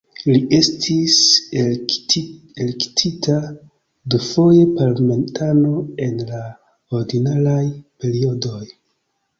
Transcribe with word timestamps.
Li 0.27 0.39
estis 0.59 1.17
elektita 1.65 3.35
dufoje 4.15 4.65
parlamentano 4.81 5.87
en 6.09 6.19
la 6.33 6.45
ordinaraj 7.03 7.63
periodoj. 8.05 8.63